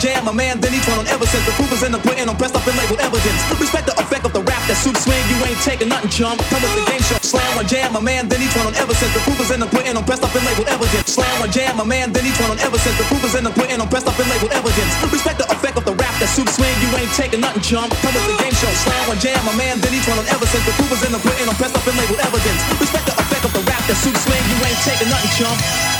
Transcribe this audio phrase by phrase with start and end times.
[0.00, 0.20] chump.
[0.24, 3.40] Come with the proof's in the quitting, I'm pressed up and labeled evidence.
[3.56, 6.40] Respect the effect of the rap that soup swing, you ain't taking nothing jump.
[6.52, 7.18] Turn up the game show.
[7.24, 9.60] Slam one jam, my man, then each one on ever since the proof is in
[9.60, 11.08] the pudding on pressed up and labeled evidence.
[11.08, 13.44] Slam one jam, my man, then each one on ever since the proof is in
[13.44, 14.92] the pudding on pressed up and labeled evidence.
[15.08, 17.90] Respect the effect of the rap that soup swing, you ain't taking nothing, chump.
[18.04, 18.72] Come with the game show.
[18.84, 21.12] Slam one jam, my man, then each one on ever since the proof is in
[21.12, 22.60] the pudding on pressed up and labeled evidence.
[22.76, 25.99] Respect the effect of the rap that soup swing, you ain't taking nothing, chump.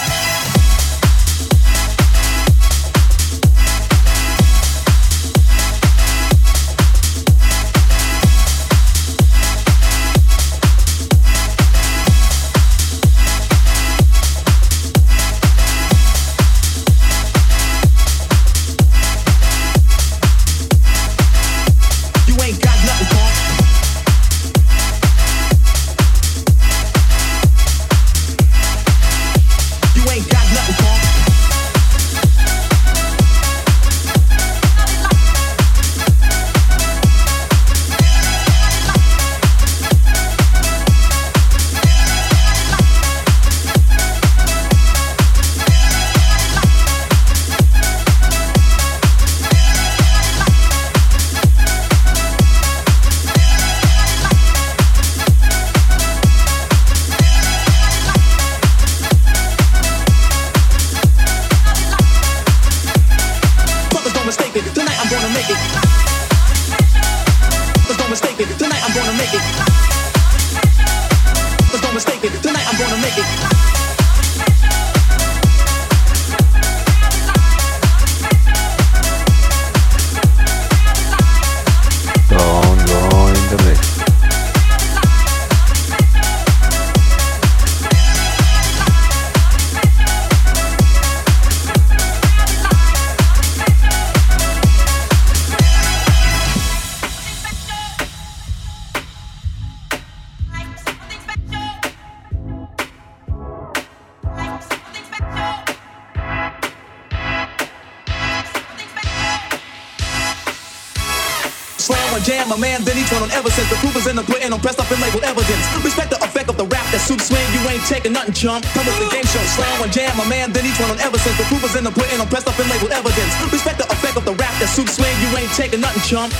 [118.40, 118.64] chump.
[118.72, 121.20] Come with the game show, slam and jam, a man, then each one on ever
[121.20, 121.36] since.
[121.36, 123.32] The proof is in the pudding, I'm pressed up in labeled evidence.
[123.52, 126.32] Respect the effect of the rap that suits swing, you ain't taking nothing, chump.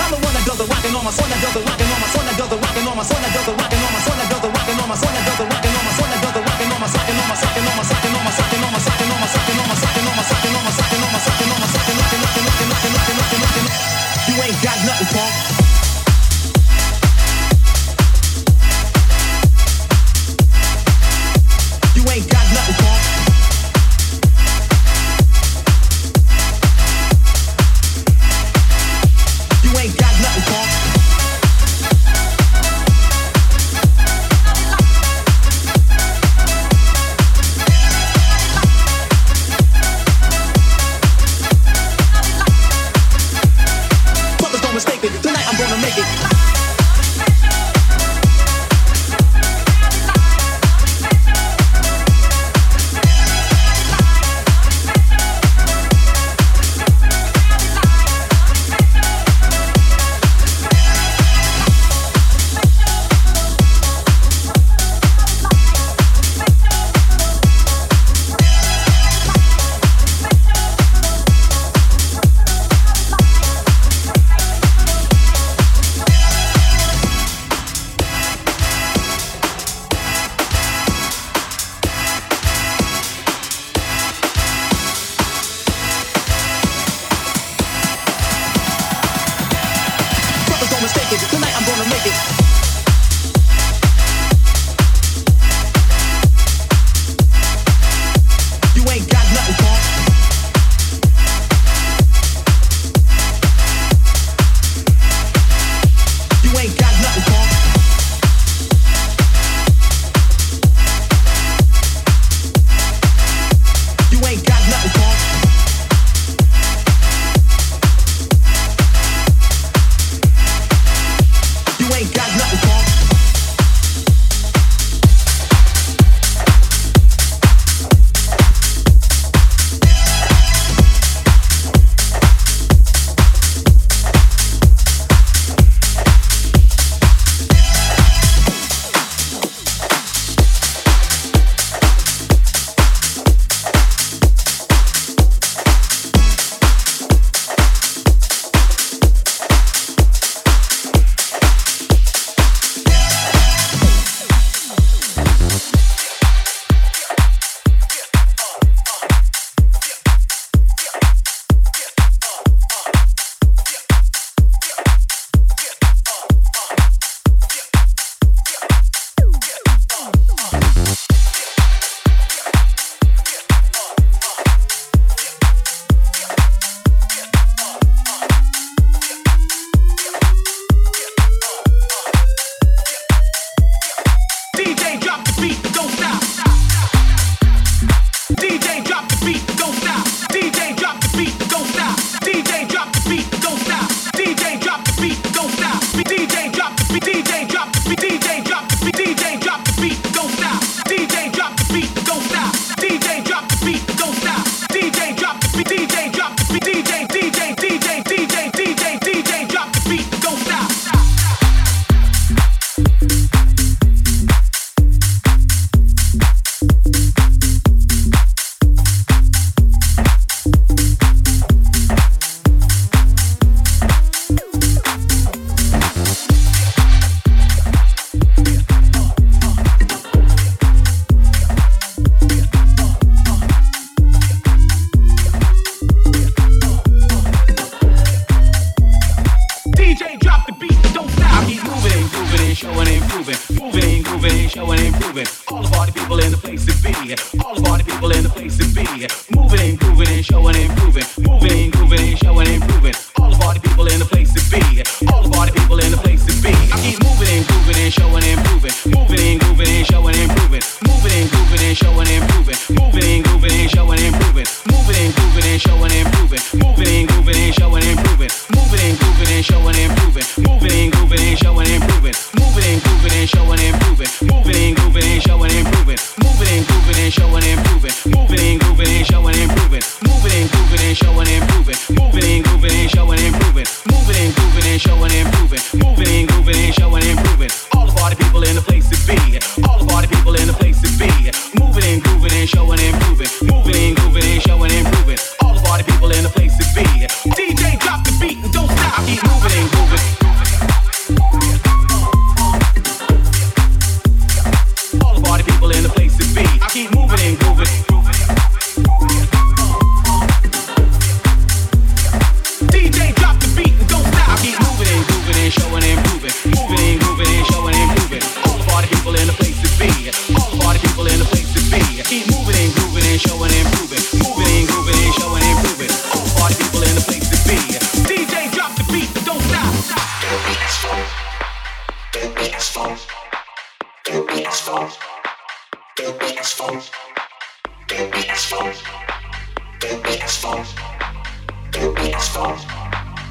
[0.00, 2.00] I'm the one that does the Rocking on my son that does the rockin' on
[2.00, 2.10] my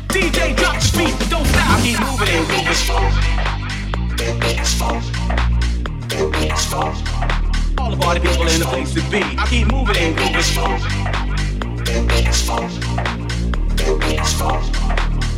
[0.09, 1.81] DJ drop the beat don't stop.
[1.83, 2.73] Keep moving and grooving.
[7.77, 9.21] All the party people in the place to be.
[9.21, 10.41] I keep moving and grooving.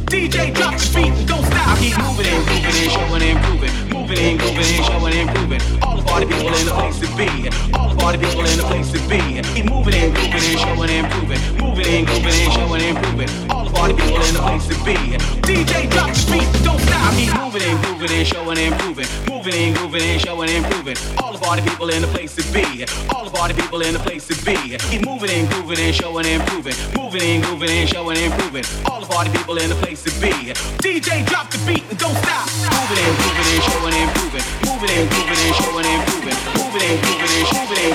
[0.08, 1.78] DJ drop the beat don't stop.
[1.78, 3.74] Keep moving and grooving and showing and improving.
[3.92, 5.62] Moving and grooving and showing and improving.
[5.84, 7.28] All party people in the place to be.
[7.76, 9.20] All the party people in the place to be.
[9.54, 11.42] Keep moving and grooving and showing and improving.
[11.60, 13.30] Moving and grooving and showing and improving.
[13.52, 14.96] All the party people in the place to be.
[15.44, 17.14] DJ drop the beat don't stop.
[17.14, 19.10] Keep moving and grooving and showing and improving.
[19.28, 20.98] Moving and grooving and showing and improving.
[21.20, 22.88] All the party people in the place to be.
[23.14, 24.56] All the party people in the place to be.
[24.90, 26.76] Keep moving and grooving and showing and improving.
[26.96, 28.66] Moving and grooving and showing and improving.
[28.88, 30.32] All the party people in the place to be.
[30.80, 32.48] DJ drop the beat and don't stop.
[32.72, 34.46] Moving and grooving and showing and improving.
[34.68, 36.38] Moving and grooving and showing and improving.
[36.58, 37.92] Moving and grooving and moving and grooving and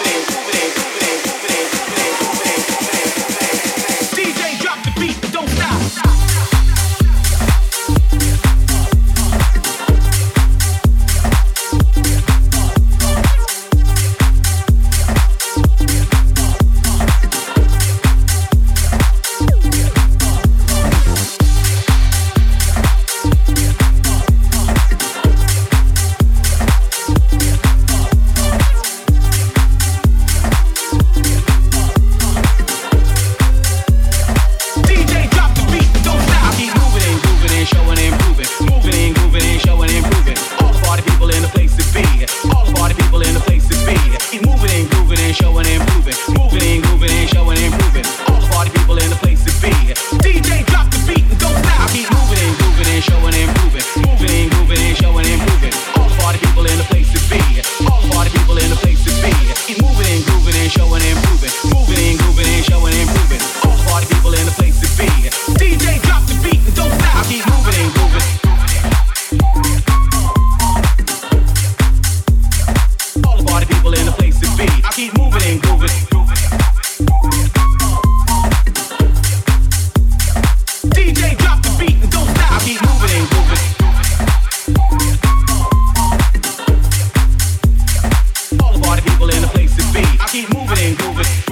[90.67, 91.44] grooving, grooving.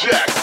[0.00, 0.37] Jack.